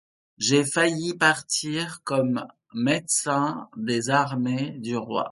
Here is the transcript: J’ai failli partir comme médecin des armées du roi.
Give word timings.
J’ai 0.39 0.65
failli 0.65 1.13
partir 1.13 2.01
comme 2.03 2.47
médecin 2.73 3.69
des 3.77 4.09
armées 4.09 4.71
du 4.79 4.97
roi. 4.97 5.29